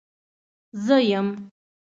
زه 0.85 0.97
يم. 1.09 1.27